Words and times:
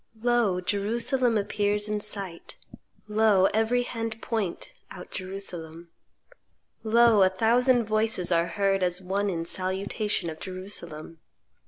"Lo! 0.23 0.59
Jerusalem 0.59 1.37
appears 1.37 1.87
in 1.87 1.99
sight. 2.01 2.57
Lo! 3.07 3.45
every 3.53 3.83
hand 3.83 4.19
point, 4.19 4.73
out 4.89 5.11
Jerusalem. 5.11 5.89
Lo! 6.83 7.21
a 7.21 7.29
thousand 7.29 7.83
voices 7.85 8.31
are 8.31 8.47
heard 8.47 8.81
as 8.81 8.99
one 8.99 9.29
in 9.29 9.45
salutation 9.45 10.27
of 10.31 10.39
Jerusalem. 10.39 11.19